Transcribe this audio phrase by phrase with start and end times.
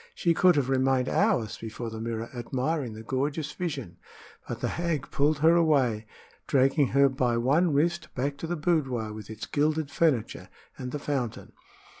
[0.15, 3.97] She could have remained hours before the mirror admiring the gorgeous vision;
[4.47, 6.07] but the hag pulled her away,
[6.47, 10.97] dragging her by one wrist back to the boudoir, with its gilded furniture and the
[10.97, 11.51] fountain.